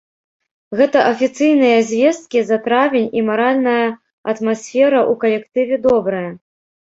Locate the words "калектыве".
5.27-5.75